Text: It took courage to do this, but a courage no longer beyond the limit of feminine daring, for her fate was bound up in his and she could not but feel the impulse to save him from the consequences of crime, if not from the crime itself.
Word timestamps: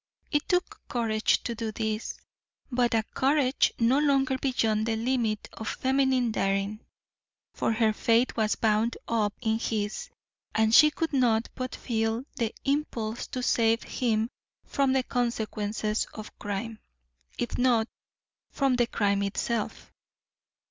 It 0.31 0.49
took 0.49 0.81
courage 0.87 1.43
to 1.43 1.53
do 1.53 1.71
this, 1.71 2.15
but 2.71 2.95
a 2.95 3.03
courage 3.13 3.71
no 3.77 3.99
longer 3.99 4.35
beyond 4.39 4.87
the 4.87 4.95
limit 4.95 5.47
of 5.53 5.67
feminine 5.67 6.31
daring, 6.31 6.79
for 7.53 7.71
her 7.73 7.93
fate 7.93 8.35
was 8.35 8.55
bound 8.55 8.97
up 9.07 9.35
in 9.41 9.59
his 9.59 10.09
and 10.55 10.73
she 10.73 10.89
could 10.89 11.13
not 11.13 11.49
but 11.53 11.75
feel 11.75 12.23
the 12.37 12.51
impulse 12.65 13.27
to 13.27 13.43
save 13.43 13.83
him 13.83 14.31
from 14.65 14.93
the 14.93 15.03
consequences 15.03 16.07
of 16.15 16.35
crime, 16.39 16.79
if 17.37 17.59
not 17.59 17.87
from 18.49 18.77
the 18.77 18.87
crime 18.87 19.21
itself. 19.21 19.93